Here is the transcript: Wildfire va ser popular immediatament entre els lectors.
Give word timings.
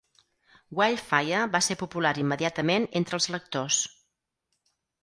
Wildfire 0.79 1.43
va 1.57 1.61
ser 1.67 1.77
popular 1.83 2.15
immediatament 2.25 2.89
entre 3.03 3.21
els 3.21 3.31
lectors. 3.37 3.83